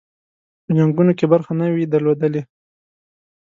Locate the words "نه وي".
1.59-1.85